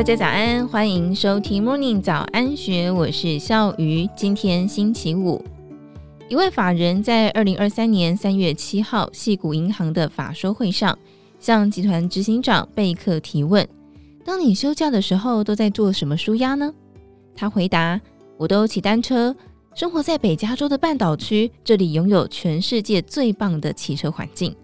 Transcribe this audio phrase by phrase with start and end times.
[0.00, 4.08] 大家早安，欢迎收听 Morning 早安学，我是笑鱼。
[4.16, 5.44] 今天星期五，
[6.26, 10.98] 一位法人在二零二三年三月七号矽谷银行的法说会上，
[11.38, 13.68] 向集团执行长贝克提问
[14.24, 16.72] ：“当你休假的时候，都在做什么舒压呢？”
[17.36, 18.00] 他回答
[18.40, 19.36] ：“我都骑单车，
[19.74, 24.56] 生活在北加州的半岛区，这里拥有全世界最棒的骑车环境。”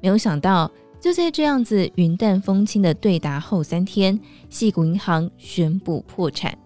[0.00, 0.70] 没有想到。
[1.00, 4.18] 就在这样子云淡风轻的对答后三天，
[4.50, 6.58] 细谷银行宣布破产。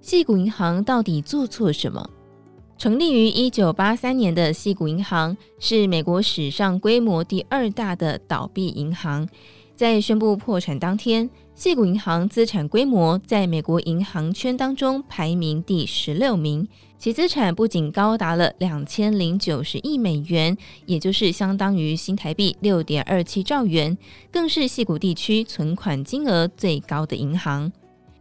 [0.00, 2.04] 细谷银行到底做错什么？
[2.76, 9.28] 成立于一九八三年的细谷银行是美国史上规模第二大的倒闭银行。
[9.82, 16.68] 在宣布破产当天，矽谷银行资产规模在美国银行圈当中排名第十六名。
[16.96, 23.98] 其资产不仅高达了两千零九十亿美元，也就是相当于新台币六点二七兆元，
[24.30, 27.72] 更是矽谷地区存款金额最高的银行。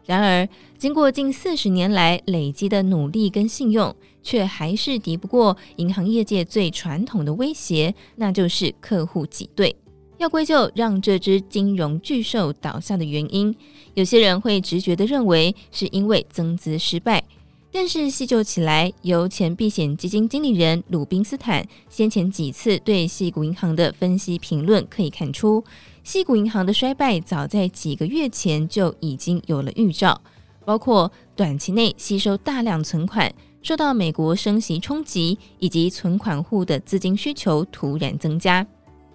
[0.07, 9.75] 然而，经过近四十年来累积的努力跟信用，却还是敌不过银行业界最传统的威胁，那就是客户挤兑。
[10.21, 13.55] 要归咎让这只金融巨兽倒下的原因，
[13.95, 17.23] 有些人会直觉地认为是因为增资失败。
[17.71, 25.63] 但是细究起来，由前避险基金经理人鲁宾斯坦先前几次对矽谷银行的分析评论可以看出，
[26.05, 30.21] 矽谷银行的衰败早在几个月前就已经有了预兆，
[30.63, 33.33] 包括短期内吸收大量存款，
[33.63, 38.67] 受到美国升息冲击，以及存款户的资金需求突然增加。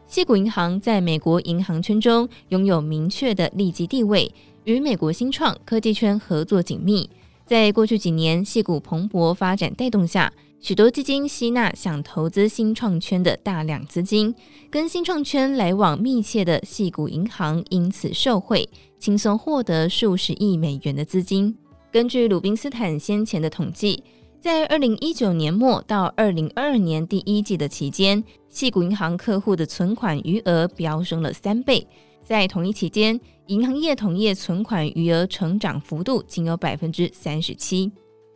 [0.08, 4.32] 矽谷银行在美国银行圈中拥有明确的利基地位，
[4.64, 7.10] 与美国新创科技圈合作紧密。
[7.44, 14.32] 在过去几年，矽谷蓬勃发展带动下，许多基金吸纳想投资新创圈的大量资金，
[14.70, 18.68] 跟新创圈来往密切的矽谷银行因此受惠，
[18.98, 21.56] 轻松获得数十亿美元的资金。
[21.92, 24.02] 根据鲁宾斯坦先前的统计，
[24.41, 31.86] 在二零一九年末到二零二二年第一季的期间，矽谷银行客户的存款余额飙升了三倍。
[32.23, 37.91] 在同一期间，银行业同业存款余额成长幅度仅有百分之三十七。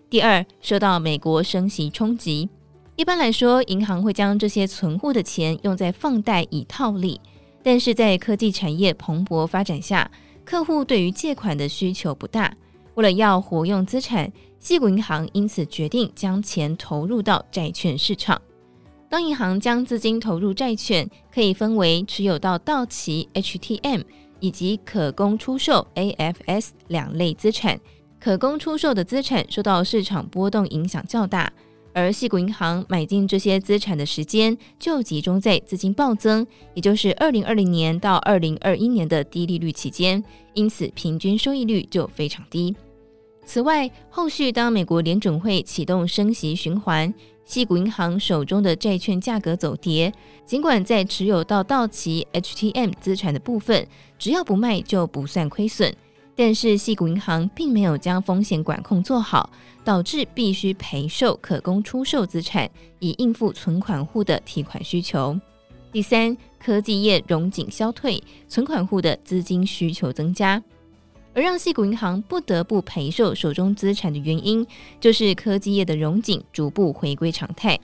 [0.08, 2.48] 第二，受到美国升息冲击，
[2.96, 7.20] 一般来说，银行会将这些存户的钱用在放贷以套利，
[7.62, 10.10] 但是在科技产业蓬勃发展下，
[10.44, 12.56] 客户对于借款的需求不大。
[13.00, 14.30] 为了要活用资产，
[14.60, 18.38] 矽谷银行因此决定将钱投入到债券市场。
[19.08, 24.04] 当银行将资金投入债券，可以分为持有到到期 （HTM）
[24.38, 27.80] 以及可供出售 （AFS） 两类资产。
[28.20, 31.50] 可供出售的资产受到市场波动影响较大，
[31.94, 40.22] 而矽谷银行买进这些资产的时间就集中在资金暴增，也就是二零二零年到二零二一年的低利率期间，
[40.52, 42.76] 因此平均收益率就非常低。
[43.44, 47.12] 此外，后续当美国联准会启动升息循环，
[47.44, 50.12] 矽谷银行手中的债券价格走跌，
[50.44, 53.86] 尽管在持有到到期 HTM 资产的部分，
[54.18, 55.92] 只要不卖就不算亏损，
[56.36, 59.50] 但是矽谷银行并没有将风险管控做好，
[59.82, 62.70] 导致必须赔售可供出售资产，
[63.00, 65.36] 以应付存款户的提款需求。
[65.90, 70.62] 第三，科技业融景消退，存款户的资金需求增加。
[71.32, 74.66] 而让细谷银行不得不赔售手中资产的原因，
[75.00, 77.78] 就是科技业的融景逐步回归常态。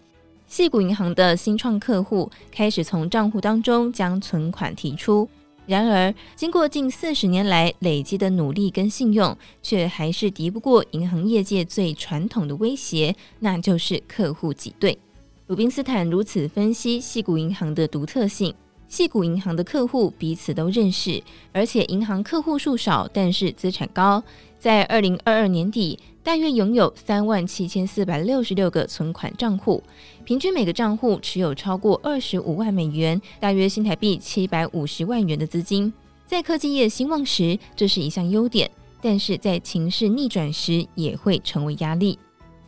[0.46, 5.28] 细谷银行的新创客户开始从账户当中将存款提出，
[5.66, 14.96] 然而经过近四十年来累积的努力跟信用，却还是敌不过银行业界最传统的威胁，那就是客户挤兑。
[15.48, 18.54] 鲁宾斯坦如此分析细谷银行的独特性。
[18.88, 24.22] 矽谷银行的客户彼此都认识，而且银行客户数少，但是资产高。
[24.58, 29.82] 在二零二二年底，大约拥有三万七千四百六十六个存款账户，
[30.24, 35.92] 平均每个账户持有超过二十五万美元，大约新台币七百五十万元的资金。
[36.26, 38.68] 在科技业兴旺时，这是一项优点；
[39.00, 42.18] 但是在情势逆转时，也会成为压力。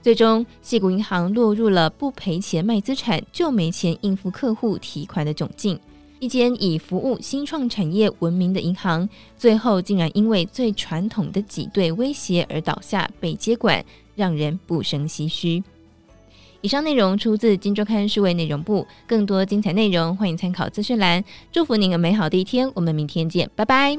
[0.00, 5.78] 最终，矽谷银行落入了不赔钱卖资产就没钱应付客户提款的窘境。
[6.20, 13.84] 一间以服务新创产业闻名的银行，最后竟然因为最传统的挤兑威胁而倒下被接管，
[14.16, 15.62] 让人不胜唏嘘。
[16.60, 21.22] 以上内容出自《金周刊》数位内容部，更多精彩内容欢迎参考资讯栏。
[21.52, 23.96] 祝福您有美好的一天，我们明天见，拜拜。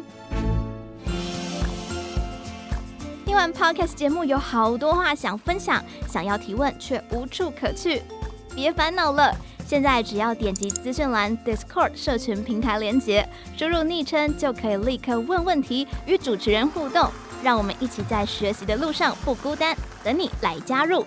[3.26, 8.02] 听完 Podcast 节目，有好多话想分享，想要提问却无处可去，
[8.54, 9.34] 别烦恼了。
[9.70, 17.08] 现在只要点击资讯栏 Discord 社群平台连接，输入昵称就可以立刻问问题，与主持人互动。
[17.44, 21.06] 让我们一起在学习的路上不孤单，等你来加入。